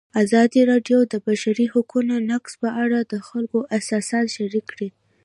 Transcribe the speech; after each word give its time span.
ازادي 0.23 0.61
راډیو 0.71 0.99
د 1.07 1.07
د 1.11 1.13
بشري 1.27 1.65
حقونو 1.73 2.15
نقض 2.31 2.51
په 2.61 2.69
اړه 2.83 2.99
د 3.11 3.13
خلکو 3.27 3.57
احساسات 3.75 4.25
شریک 4.35 4.65
کړي. 4.73 4.89